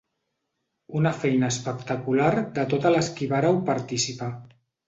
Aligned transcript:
Una 0.99 1.11
feina 1.25 1.51
espectacular 1.55 2.31
de 2.57 2.65
totes 2.75 2.97
les 2.99 3.13
qui 3.21 3.31
vareu 3.37 3.63
participar. 3.73 4.35